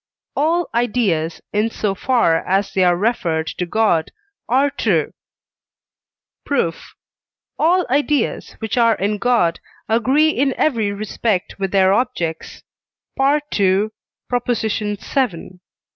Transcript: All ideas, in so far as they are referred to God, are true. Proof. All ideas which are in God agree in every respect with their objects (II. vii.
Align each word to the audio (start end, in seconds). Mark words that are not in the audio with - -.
All 0.35 0.67
ideas, 0.73 1.41
in 1.53 1.69
so 1.69 1.93
far 1.93 2.43
as 2.47 2.73
they 2.73 2.83
are 2.83 2.97
referred 2.97 3.45
to 3.59 3.67
God, 3.67 4.09
are 4.49 4.71
true. 4.71 5.13
Proof. 6.43 6.95
All 7.59 7.85
ideas 7.87 8.53
which 8.57 8.77
are 8.77 8.95
in 8.95 9.19
God 9.19 9.59
agree 9.87 10.31
in 10.31 10.55
every 10.57 10.91
respect 10.91 11.59
with 11.59 11.69
their 11.71 11.93
objects 11.93 12.63
(II. 13.19 13.91
vii. 14.41 15.59